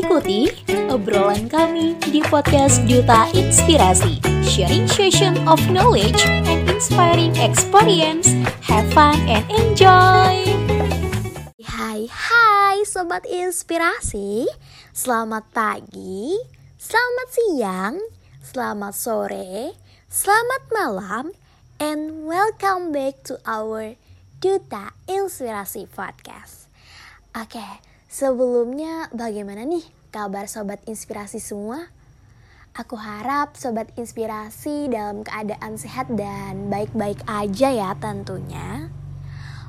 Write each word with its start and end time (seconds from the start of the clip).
Ikuti 0.00 0.48
obrolan 0.88 1.44
kami 1.44 1.92
di 2.08 2.24
podcast 2.24 2.80
Duta 2.88 3.28
Inspirasi, 3.36 4.16
sharing 4.40 4.88
session 4.88 5.36
of 5.44 5.60
knowledge 5.68 6.24
and 6.24 6.64
inspiring 6.72 7.36
experience. 7.36 8.32
Have 8.64 8.88
fun 8.96 9.20
and 9.28 9.44
enjoy! 9.52 10.56
Hai 11.60 12.08
hai 12.08 12.80
Sobat 12.88 13.28
Inspirasi 13.28 14.48
Selamat 14.96 15.44
pagi, 15.52 16.32
selamat 16.80 17.28
siang, 17.28 17.94
selamat 18.40 18.96
sore, 18.96 19.76
selamat 20.08 20.62
malam 20.72 21.24
And 21.76 22.24
welcome 22.24 22.88
back 22.88 23.20
to 23.28 23.36
our 23.44 24.00
Duta 24.40 24.96
Inspirasi 25.04 25.92
Podcast 25.92 26.72
Oke, 27.36 27.89
sebelumnya 28.10 29.06
bagaimana 29.14 29.62
nih 29.62 29.86
kabar 30.10 30.50
Sobat 30.50 30.82
Inspirasi 30.90 31.38
semua? 31.38 31.86
Aku 32.74 32.98
harap 32.98 33.54
Sobat 33.54 33.94
Inspirasi 33.94 34.90
dalam 34.90 35.22
keadaan 35.22 35.78
sehat 35.78 36.10
dan 36.10 36.66
baik-baik 36.66 37.22
aja 37.30 37.70
ya 37.70 37.90
tentunya 37.98 38.90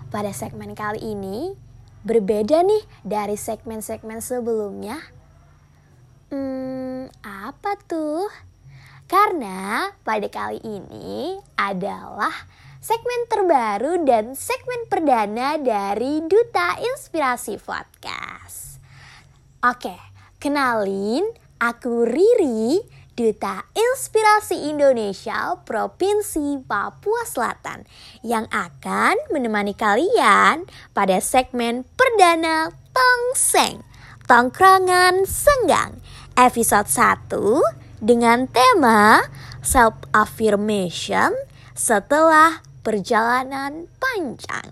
Pada 0.10 0.34
segmen 0.34 0.74
kali 0.74 1.14
ini, 1.14 1.54
berbeda 2.02 2.66
nih 2.66 2.84
dari 3.06 3.38
segmen-segmen 3.38 4.20
sebelumnya. 4.20 5.00
Hmm, 6.34 7.08
apa 7.24 7.80
tuh? 7.88 8.28
Karena 9.08 9.92
pada 10.04 10.28
kali 10.28 10.60
ini 10.66 11.40
adalah 11.56 12.34
segmen 12.82 13.30
terbaru 13.30 14.02
dan 14.10 14.34
segmen 14.34 14.90
perdana 14.90 15.54
dari 15.62 16.18
Duta 16.26 16.82
Inspirasi 16.82 17.62
Podcast. 17.62 18.82
Oke, 19.62 19.94
kenalin 20.42 21.22
aku 21.62 22.10
Riri, 22.10 22.82
Duta 23.14 23.70
Inspirasi 23.78 24.74
Indonesia 24.74 25.62
Provinsi 25.62 26.58
Papua 26.66 27.22
Selatan 27.22 27.86
yang 28.26 28.50
akan 28.50 29.14
menemani 29.30 29.78
kalian 29.78 30.66
pada 30.98 31.22
segmen 31.22 31.86
perdana 31.94 32.74
Tongseng, 32.90 33.86
Tongkrongan 34.26 35.30
Senggang, 35.30 36.02
episode 36.34 36.90
1 36.90 37.30
dengan 38.02 38.50
tema 38.50 39.22
Self 39.62 40.02
Affirmation 40.18 41.30
setelah 41.78 42.71
perjalanan 42.82 43.86
panjang. 44.02 44.70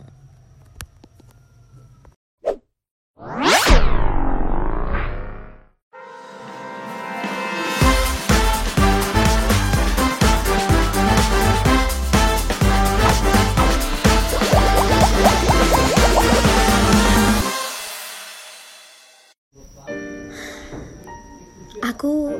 Aku 21.80 22.34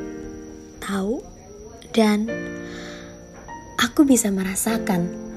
tahu 0.80 1.20
dan 1.92 2.26
aku 3.76 4.02
bisa 4.08 4.32
merasakan 4.32 5.29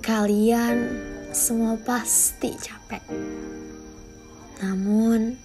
kalian 0.00 0.88
semua 1.30 1.76
pasti 1.76 2.56
capek. 2.56 3.04
Namun, 4.64 5.36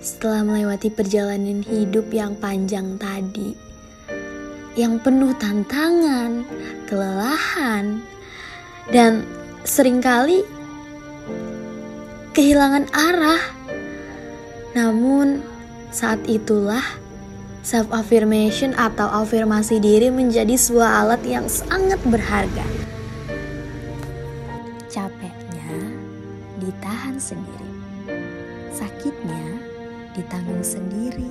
setelah 0.00 0.44
melewati 0.44 0.92
perjalanan 0.92 1.64
hidup 1.64 2.08
yang 2.12 2.36
panjang 2.36 3.00
tadi, 3.00 3.56
yang 4.76 5.00
penuh 5.00 5.32
tantangan, 5.36 6.44
kelelahan, 6.88 8.04
dan 8.92 9.24
sering 9.64 10.00
kali 10.00 10.44
kehilangan 12.36 12.88
arah. 12.92 13.42
Namun, 14.76 15.40
saat 15.90 16.22
itulah 16.28 16.84
self 17.60 17.92
affirmation 17.92 18.72
atau 18.72 19.04
afirmasi 19.10 19.82
diri 19.82 20.08
menjadi 20.08 20.56
sebuah 20.56 21.04
alat 21.04 21.22
yang 21.28 21.44
sangat 21.50 22.00
berharga. 22.08 22.79
Ditahan 26.80 27.20
sendiri. 27.20 27.68
Sakitnya 28.72 29.60
ditanggung 30.16 30.64
sendiri. 30.64 31.28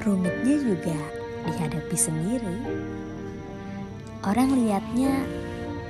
Rumitnya 0.00 0.56
juga 0.56 0.96
dihadapi 1.44 1.92
sendiri. 1.92 2.56
Orang 4.24 4.56
lihatnya 4.56 5.20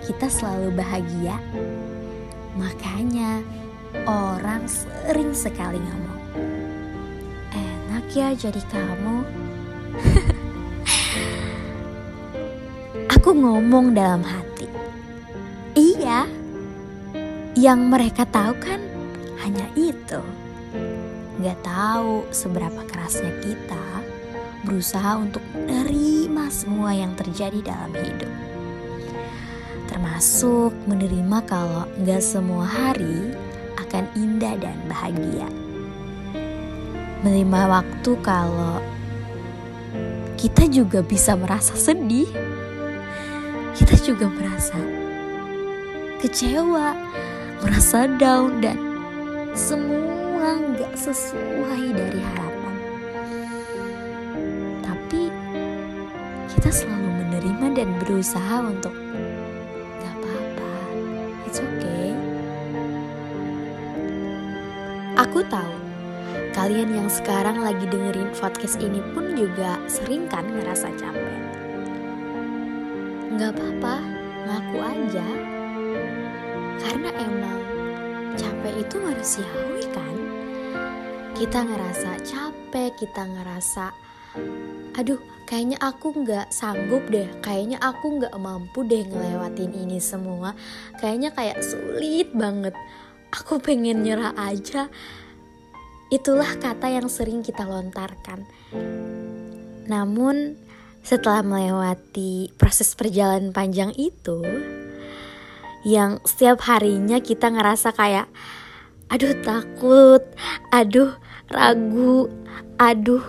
kita 0.03 0.27
selalu 0.27 0.75
bahagia. 0.75 1.39
Makanya 2.59 3.47
orang 4.11 4.67
sering 4.67 5.31
sekali 5.31 5.79
ngomong 5.79 6.19
enak 7.55 8.11
ya 8.11 8.35
jadi 8.35 8.59
kamu. 8.67 9.23
Aku 13.15 13.31
ngomong 13.39 13.95
dalam 13.95 14.27
hati. 14.27 14.46
Yang 17.57 17.81
mereka 17.89 18.23
tahu 18.29 18.53
kan 18.61 18.85
hanya 19.41 19.65
itu. 19.73 20.21
Gak 21.41 21.59
tahu 21.65 22.29
seberapa 22.29 22.85
kerasnya 22.85 23.33
kita 23.41 23.87
berusaha 24.69 25.17
untuk 25.17 25.41
menerima 25.57 26.53
semua 26.53 26.93
yang 26.93 27.17
terjadi 27.17 27.65
dalam 27.65 27.97
hidup. 27.97 28.33
Termasuk 29.89 30.77
menerima 30.85 31.39
kalau 31.49 31.89
gak 32.05 32.21
semua 32.21 32.69
hari 32.69 33.33
akan 33.81 34.05
indah 34.13 34.55
dan 34.61 34.77
bahagia 34.85 35.49
menerima 37.27 37.61
waktu 37.67 38.11
kalau 38.23 38.79
kita 40.39 40.71
juga 40.71 41.03
bisa 41.03 41.35
merasa 41.35 41.75
sedih. 41.75 42.31
Kita 43.75 43.99
juga 43.99 44.31
merasa 44.31 44.79
kecewa, 46.23 46.95
merasa 47.65 48.05
down 48.21 48.61
dan 48.61 48.77
semua 49.57 50.61
nggak 50.61 50.93
sesuai 50.93 51.83
dari 51.97 52.21
harapan. 52.21 52.77
Tapi 54.85 55.23
kita 56.53 56.69
selalu 56.69 57.09
menerima 57.25 57.67
dan 57.73 57.89
berusaha 58.05 58.57
untuk 58.61 58.93
nggak 58.93 60.15
apa-apa, 60.21 60.73
it's 61.49 61.61
okay. 61.65 62.13
Aku 65.17 65.41
tahu 65.49 65.75
kalian 66.53 66.93
yang 66.93 67.09
sekarang 67.09 67.65
lagi 67.65 67.89
dengerin 67.89 68.29
podcast 68.37 68.77
ini 68.81 69.01
pun 69.17 69.33
juga 69.33 69.81
sering 69.89 70.29
kan 70.29 70.45
ngerasa 70.45 70.93
capek. 71.01 71.41
Nggak 73.37 73.57
apa-apa, 73.57 73.97
ngaku 74.45 74.79
aja. 74.81 75.56
Karena 76.81 77.11
emang 77.17 77.61
capek 78.37 78.75
itu 78.81 78.97
manusiawi 79.01 79.85
kan. 79.93 80.15
Kita 81.37 81.65
ngerasa 81.69 82.11
capek, 82.25 82.91
kita 82.97 83.23
ngerasa, 83.29 83.93
aduh 84.97 85.21
kayaknya 85.45 85.77
aku 85.85 86.17
nggak 86.25 86.49
sanggup 86.49 87.05
deh, 87.13 87.29
kayaknya 87.45 87.77
aku 87.85 88.21
nggak 88.21 88.33
mampu 88.41 88.85
deh 88.89 89.05
ngelewatin 89.05 89.73
ini 89.77 90.01
semua. 90.01 90.57
Kayaknya 90.97 91.31
kayak 91.37 91.61
sulit 91.61 92.33
banget. 92.33 92.73
Aku 93.37 93.61
pengen 93.61 94.01
nyerah 94.01 94.33
aja, 94.39 94.89
Itulah 96.07 96.55
kata 96.63 96.87
yang 96.87 97.11
sering 97.11 97.43
kita 97.43 97.67
lontarkan. 97.67 98.47
Namun, 99.91 100.55
setelah 101.03 101.43
melewati 101.43 102.55
proses 102.55 102.95
perjalanan 102.95 103.51
panjang 103.51 103.91
itu, 103.99 104.39
yang 105.87 106.19
setiap 106.27 106.67
harinya 106.67 107.23
kita 107.23 107.47
ngerasa 107.47 107.95
kayak, 107.95 108.27
aduh 109.07 109.39
takut, 109.47 110.27
aduh 110.75 111.15
ragu, 111.47 112.27
aduh, 112.75 113.23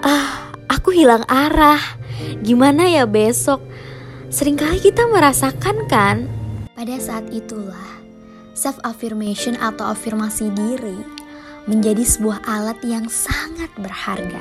ah, 0.00 0.56
aku 0.72 0.96
hilang 0.96 1.20
arah. 1.28 2.00
Gimana 2.40 2.88
ya 2.88 3.04
besok? 3.04 3.60
Seringkali 4.32 4.80
kita 4.80 5.04
merasakan 5.12 5.84
kan? 5.84 6.24
Pada 6.72 6.96
saat 6.96 7.28
itulah, 7.28 8.00
self 8.56 8.80
affirmation 8.80 9.52
atau 9.60 9.92
afirmasi 9.92 10.48
diri 10.56 10.96
menjadi 11.68 12.00
sebuah 12.00 12.40
alat 12.48 12.80
yang 12.80 13.04
sangat 13.12 13.68
berharga. 13.76 14.40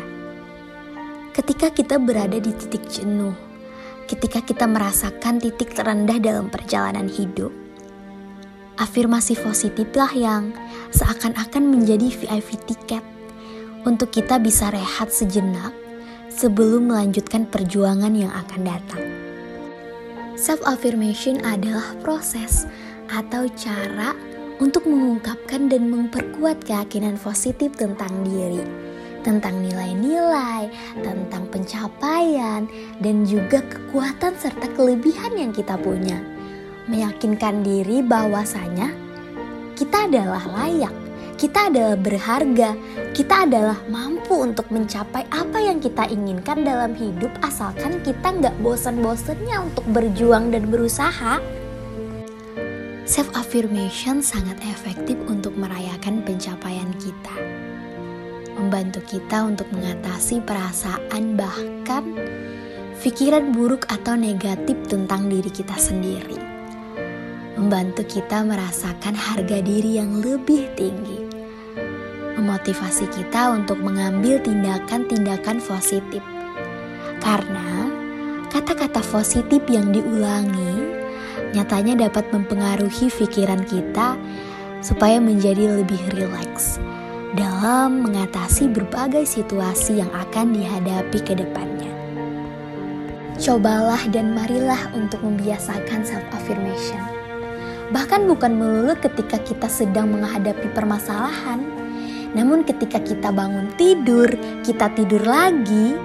Ketika 1.35 1.67
kita 1.67 1.99
berada 1.99 2.39
di 2.39 2.55
titik 2.55 2.87
jenuh, 2.87 3.48
ketika 4.09 4.41
kita 4.41 4.65
merasakan 4.65 5.37
titik 5.37 5.77
terendah 5.77 6.17
dalam 6.17 6.49
perjalanan 6.49 7.05
hidup, 7.05 7.53
afirmasi 8.81 9.37
positiflah 9.37 10.09
yang 10.17 10.49
seakan-akan 10.89 11.61
menjadi 11.69 12.09
VIP 12.09 12.57
tiket 12.65 13.05
untuk 13.85 14.09
kita 14.09 14.41
bisa 14.41 14.73
rehat 14.73 15.13
sejenak 15.13 15.69
sebelum 16.33 16.89
melanjutkan 16.89 17.45
perjuangan 17.45 18.17
yang 18.17 18.33
akan 18.33 18.65
datang. 18.65 19.05
Self 20.33 20.65
affirmation 20.65 21.45
adalah 21.45 21.93
proses 22.01 22.65
atau 23.13 23.45
cara 23.53 24.17
untuk 24.57 24.89
mengungkapkan 24.89 25.69
dan 25.69 25.85
memperkuat 25.85 26.65
keyakinan 26.65 27.21
positif 27.21 27.77
tentang 27.77 28.25
diri, 28.25 28.65
tentang 29.21 29.59
nilai-nilai, 29.61 30.71
tentang 31.01 31.43
pencapaian, 31.51 32.65
dan 32.99 33.15
juga 33.27 33.63
kekuatan 33.65 34.33
serta 34.39 34.67
kelebihan 34.73 35.35
yang 35.35 35.51
kita 35.51 35.75
punya. 35.79 36.19
Meyakinkan 36.89 37.61
diri 37.61 38.01
bahwasanya 38.01 38.89
kita 39.77 40.11
adalah 40.11 40.43
layak, 40.59 40.95
kita 41.39 41.71
adalah 41.71 41.95
berharga, 41.95 42.75
kita 43.15 43.47
adalah 43.47 43.79
mampu 43.87 44.43
untuk 44.43 44.67
mencapai 44.67 45.23
apa 45.31 45.57
yang 45.63 45.79
kita 45.79 46.03
inginkan 46.11 46.67
dalam 46.67 46.91
hidup 46.99 47.31
asalkan 47.39 48.03
kita 48.03 48.27
nggak 48.27 48.55
bosan-bosannya 48.59 49.71
untuk 49.71 49.85
berjuang 49.95 50.51
dan 50.51 50.67
berusaha. 50.67 51.39
Self 53.09 53.33
affirmation 53.33 54.21
sangat 54.21 54.61
efektif 54.69 55.17
untuk 55.25 55.57
merayakan 55.57 56.21
pencapaian 56.21 56.93
kita. 57.01 57.58
Membantu 58.59 58.99
kita 59.07 59.47
untuk 59.47 59.71
mengatasi 59.71 60.43
perasaan 60.43 61.39
bahkan 61.39 62.03
pikiran 62.99 63.55
buruk 63.55 63.87
atau 63.87 64.19
negatif 64.19 64.75
tentang 64.91 65.31
diri 65.31 65.47
kita 65.47 65.79
sendiri. 65.79 66.35
Membantu 67.55 68.03
kita 68.03 68.43
merasakan 68.43 69.15
harga 69.15 69.63
diri 69.63 70.03
yang 70.03 70.19
lebih 70.19 70.67
tinggi. 70.75 71.23
Memotivasi 72.35 73.07
kita 73.07 73.55
untuk 73.55 73.79
mengambil 73.79 74.43
tindakan-tindakan 74.43 75.63
positif. 75.63 76.19
Karena 77.23 77.87
kata-kata 78.51 78.99
positif 79.07 79.63
yang 79.71 79.95
diulangi 79.95 80.99
nyatanya 81.55 82.11
dapat 82.11 82.27
mempengaruhi 82.35 83.07
pikiran 83.07 83.63
kita 83.63 84.19
supaya 84.83 85.23
menjadi 85.23 85.79
lebih 85.79 85.99
rileks 86.11 86.75
dalam 87.33 88.05
mengatasi 88.05 88.69
berbagai 88.69 89.25
situasi 89.25 90.01
yang 90.01 90.09
akan 90.13 90.53
dihadapi 90.53 91.19
ke 91.21 91.33
depannya. 91.37 91.91
Cobalah 93.39 94.01
dan 94.09 94.35
marilah 94.35 94.91
untuk 94.95 95.23
membiasakan 95.23 96.03
self 96.03 96.25
affirmation. 96.35 97.01
Bahkan 97.89 98.29
bukan 98.29 98.53
melulu 98.57 98.93
ketika 98.99 99.41
kita 99.41 99.65
sedang 99.65 100.13
menghadapi 100.13 100.69
permasalahan, 100.75 101.63
namun 102.37 102.61
ketika 102.61 103.01
kita 103.01 103.33
bangun 103.33 103.71
tidur, 103.79 104.29
kita 104.61 104.91
tidur 104.93 105.23
lagi, 105.25 105.97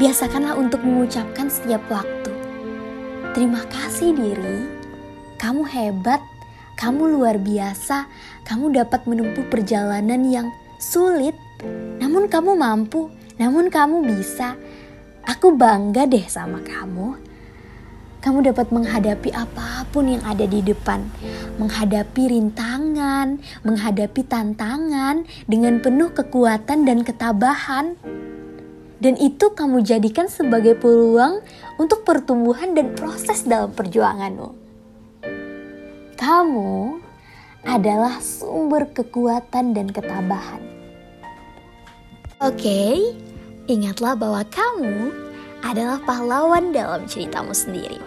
biasakanlah 0.00 0.56
untuk 0.56 0.80
mengucapkan 0.80 1.52
setiap 1.52 1.84
waktu 1.92 2.16
Terima 3.36 3.60
kasih 3.68 4.16
diri, 4.16 4.64
kamu 5.36 5.68
hebat, 5.68 6.24
kamu 6.76 7.16
luar 7.16 7.40
biasa, 7.40 8.04
kamu 8.44 8.76
dapat 8.76 9.08
menempuh 9.08 9.48
perjalanan 9.48 10.20
yang 10.28 10.48
sulit, 10.76 11.32
namun 11.96 12.28
kamu 12.28 12.52
mampu, 12.52 13.08
namun 13.40 13.72
kamu 13.72 14.04
bisa. 14.04 14.60
Aku 15.26 15.56
bangga 15.56 16.06
deh 16.06 16.22
sama 16.28 16.60
kamu. 16.62 17.16
Kamu 18.20 18.42
dapat 18.44 18.70
menghadapi 18.74 19.32
apa 19.32 19.88
pun 19.90 20.10
yang 20.10 20.22
ada 20.22 20.44
di 20.44 20.60
depan, 20.60 21.02
menghadapi 21.56 22.22
rintangan, 22.30 23.38
menghadapi 23.64 24.22
tantangan 24.26 25.24
dengan 25.48 25.78
penuh 25.80 26.10
kekuatan 26.12 26.84
dan 26.84 27.06
ketabahan 27.06 27.96
dan 28.96 29.14
itu 29.20 29.52
kamu 29.52 29.84
jadikan 29.84 30.26
sebagai 30.26 30.74
peluang 30.74 31.44
untuk 31.76 32.02
pertumbuhan 32.02 32.72
dan 32.72 32.96
proses 32.96 33.44
dalam 33.44 33.68
perjuanganmu. 33.70 34.65
Kamu 36.26 36.98
adalah 37.62 38.18
sumber 38.18 38.90
kekuatan 38.90 39.78
dan 39.78 39.86
ketabahan. 39.94 40.58
Oke, 42.42 43.14
ingatlah 43.70 44.18
bahwa 44.18 44.42
kamu 44.50 45.14
adalah 45.62 46.02
pahlawan 46.02 46.74
dalam 46.74 47.06
ceritamu 47.06 47.54
sendiri. 47.54 48.02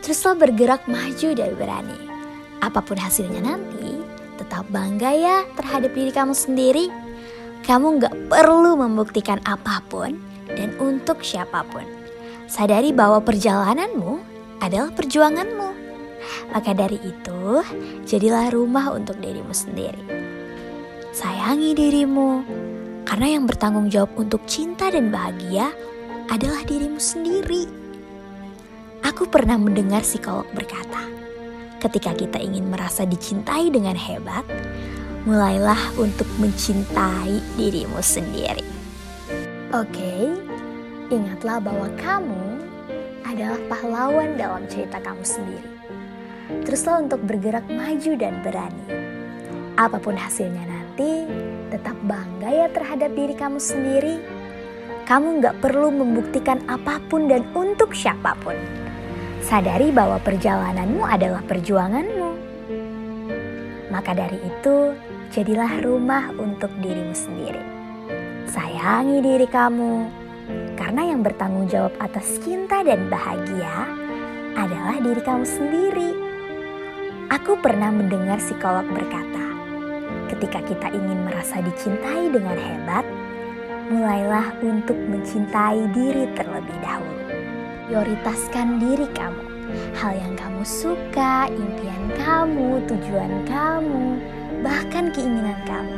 Teruslah 0.00 0.32
bergerak 0.32 0.88
maju 0.88 1.28
dan 1.36 1.52
berani. 1.52 2.00
Apa 2.64 2.80
pun 2.80 2.96
hasilnya 2.96 3.44
nanti, 3.44 4.00
tetap 4.40 4.64
bangga 4.72 5.12
ya 5.12 5.44
terhadap 5.52 5.92
diri 5.92 6.08
kamu 6.08 6.32
sendiri 6.32 6.88
kamu 7.68 8.00
gak 8.00 8.16
perlu 8.32 8.80
membuktikan 8.80 9.44
apa 9.44 9.84
pun 9.92 10.16
dan 10.48 10.72
untuk 10.80 11.20
siapa 11.20 11.68
pun. 11.68 11.84
Sadari 12.48 12.96
bahwa 12.96 13.20
perjalananmu 13.20 14.24
adalah 14.64 14.88
perjuanganmu. 14.96 15.71
Maka 16.50 16.74
dari 16.74 16.98
itu, 16.98 17.62
jadilah 18.02 18.50
rumah 18.50 18.90
untuk 18.90 19.22
dirimu 19.22 19.54
sendiri. 19.54 20.02
Sayangi 21.14 21.76
dirimu, 21.78 22.42
karena 23.06 23.38
yang 23.38 23.44
bertanggung 23.46 23.92
jawab 23.92 24.10
untuk 24.18 24.42
cinta 24.50 24.90
dan 24.90 25.14
bahagia 25.14 25.70
adalah 26.32 26.64
dirimu 26.66 26.98
sendiri. 26.98 27.68
Aku 29.04 29.28
pernah 29.28 29.60
mendengar 29.60 30.02
psikolog 30.02 30.48
berkata, 30.56 31.04
ketika 31.82 32.16
kita 32.16 32.38
ingin 32.40 32.70
merasa 32.72 33.04
dicintai 33.04 33.68
dengan 33.68 33.98
hebat, 33.98 34.46
mulailah 35.28 35.78
untuk 35.98 36.26
mencintai 36.40 37.38
dirimu 37.58 38.00
sendiri. 38.02 38.64
Oke, 39.72 40.32
ingatlah 41.10 41.58
bahwa 41.60 41.88
kamu 41.98 42.44
adalah 43.26 43.60
pahlawan 43.72 44.36
dalam 44.36 44.64
cerita 44.68 45.00
kamu 45.00 45.24
sendiri. 45.24 45.71
Teruslah 46.62 47.00
untuk 47.00 47.24
bergerak 47.24 47.64
maju 47.72 48.12
dan 48.20 48.44
berani. 48.44 48.86
Apa 49.80 49.96
pun 49.96 50.12
hasilnya 50.12 50.68
nanti, 50.68 51.24
tetap 51.72 51.96
bangga 52.04 52.52
ya 52.52 52.66
terhadap 52.68 53.16
diri 53.16 53.32
kamu 53.32 53.56
sendiri. 53.56 54.20
Kamu 55.08 55.40
gak 55.40 55.64
perlu 55.64 55.88
membuktikan 55.88 56.60
apa 56.68 57.00
pun 57.08 57.26
dan 57.26 57.48
untuk 57.56 57.96
siapa 57.96 58.36
pun. 58.44 58.54
Sadari 59.42 59.90
bahwa 59.90 60.20
perjalananmu 60.22 61.02
adalah 61.02 61.42
perjuanganmu. 61.48 62.30
Maka 63.90 64.12
dari 64.14 64.38
itu, 64.40 64.96
jadilah 65.34 65.82
rumah 65.82 66.30
untuk 66.36 66.70
dirimu 66.80 67.12
sendiri. 67.12 67.64
Sayangi 68.48 69.24
diri 69.24 69.48
kamu, 69.48 70.06
karena 70.76 71.12
yang 71.12 71.20
bertanggung 71.24 71.68
jawab 71.68 71.92
atas 72.00 72.40
cinta 72.40 72.84
dan 72.84 73.08
bahagia 73.08 73.88
adalah 74.56 74.96
diri 75.00 75.22
kamu 75.24 75.44
sendiri. 75.44 76.31
Aku 77.32 77.56
pernah 77.56 77.88
mendengar 77.88 78.36
psikolog 78.36 78.84
berkata, 78.92 79.56
ketika 80.28 80.60
kita 80.68 80.92
ingin 80.92 81.24
merasa 81.24 81.64
dicintai 81.64 82.28
dengan 82.28 82.60
hebat, 82.60 83.08
mulailah 83.88 84.52
untuk 84.60 85.00
mencintai 85.00 85.80
diri 85.96 86.28
terlebih 86.36 86.76
dahulu. 86.84 87.24
Prioritaskan 87.88 88.76
diri 88.76 89.08
kamu, 89.16 89.48
hal 89.96 90.12
yang 90.12 90.36
kamu 90.36 90.60
suka, 90.60 91.48
impian 91.48 92.04
kamu, 92.20 92.84
tujuan 92.84 93.48
kamu, 93.48 94.20
bahkan 94.60 95.08
keinginan 95.16 95.56
kamu. 95.64 95.96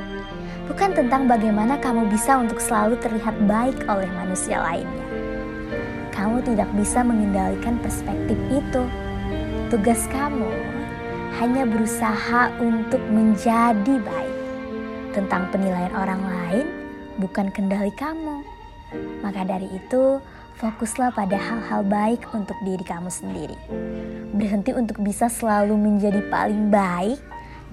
Bukan 0.71 0.95
tentang 0.95 1.26
bagaimana 1.26 1.83
kamu 1.83 2.14
bisa 2.14 2.38
untuk 2.38 2.62
selalu 2.62 2.95
terlihat 3.03 3.35
baik 3.50 3.83
oleh 3.91 4.07
manusia 4.23 4.62
lainnya. 4.62 5.07
Kamu 6.14 6.47
tidak 6.47 6.71
bisa 6.79 7.03
mengendalikan 7.03 7.75
perspektif 7.83 8.38
itu. 8.55 8.87
Tugas 9.67 10.07
kamu 10.14 10.74
hanya 11.43 11.67
berusaha 11.67 12.53
untuk 12.62 13.00
menjadi 13.11 13.99
baik. 14.03 14.37
Tentang 15.14 15.50
penilaian 15.55 15.95
orang 15.95 16.23
lain 16.23 16.67
bukan 17.19 17.50
kendali 17.55 17.91
kamu. 17.95 18.43
Maka 19.23 19.43
dari 19.47 19.71
itu, 19.75 20.19
fokuslah 20.59 21.14
pada 21.14 21.35
hal-hal 21.35 21.83
baik 21.87 22.23
untuk 22.35 22.55
diri 22.62 22.83
kamu 22.83 23.11
sendiri. 23.11 23.59
Berhenti 24.35 24.75
untuk 24.75 24.99
bisa 25.03 25.26
selalu 25.31 25.75
menjadi 25.75 26.23
paling 26.31 26.71
baik 26.71 27.19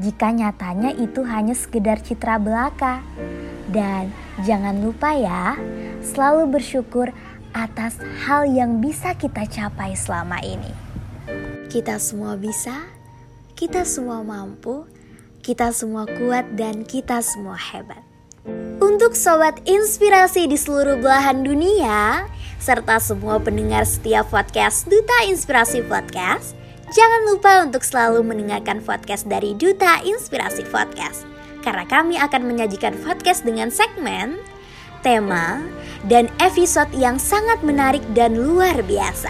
jika 0.01 0.33
nyatanya 0.33 0.93
itu 0.97 1.21
hanya 1.25 1.53
sekedar 1.53 2.01
citra 2.01 2.41
belaka. 2.41 3.05
Dan 3.69 4.11
jangan 4.43 4.81
lupa 4.81 5.13
ya, 5.15 5.55
selalu 6.01 6.59
bersyukur 6.59 7.13
atas 7.51 7.99
hal 8.25 8.47
yang 8.47 8.79
bisa 8.79 9.13
kita 9.15 9.45
capai 9.47 9.95
selama 9.95 10.39
ini. 10.41 10.71
Kita 11.71 11.99
semua 12.01 12.35
bisa, 12.35 12.83
kita 13.61 13.85
semua 13.85 14.25
mampu, 14.25 14.89
kita 15.45 15.69
semua 15.69 16.09
kuat 16.09 16.57
dan 16.57 16.81
kita 16.81 17.21
semua 17.21 17.53
hebat. 17.53 18.01
Untuk 18.81 19.13
sobat 19.13 19.61
inspirasi 19.69 20.49
di 20.49 20.57
seluruh 20.57 20.97
belahan 20.97 21.45
dunia, 21.45 22.25
serta 22.57 22.97
semua 22.97 23.37
pendengar 23.37 23.85
setiap 23.85 24.33
podcast 24.33 24.89
Duta 24.89 25.29
Inspirasi 25.29 25.85
Podcast, 25.85 26.57
Jangan 26.91 27.23
lupa 27.23 27.63
untuk 27.63 27.87
selalu 27.87 28.19
mendengarkan 28.19 28.83
podcast 28.83 29.23
dari 29.23 29.55
Duta 29.55 30.03
Inspirasi 30.03 30.67
Podcast. 30.67 31.23
karena 31.61 31.85
kami 31.85 32.17
akan 32.17 32.49
menyajikan 32.49 32.97
podcast 33.05 33.45
dengan 33.45 33.69
segmen, 33.69 34.41
tema, 35.05 35.61
dan 36.09 36.25
episode 36.41 36.89
yang 36.97 37.21
sangat 37.21 37.61
menarik 37.61 38.01
dan 38.17 38.33
luar 38.33 38.81
biasa. 38.81 39.29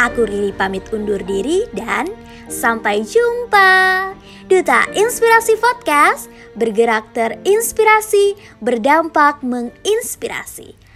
Aku 0.00 0.24
Riri 0.24 0.56
pamit 0.56 0.88
undur 0.88 1.20
diri 1.20 1.68
dan 1.76 2.08
sampai 2.50 3.06
jumpa. 3.06 4.12
Duta 4.50 4.82
Inspirasi 4.98 5.54
Podcast 5.62 6.26
bergerak 6.58 7.14
terinspirasi, 7.14 8.34
berdampak 8.58 9.46
menginspirasi. 9.46 10.79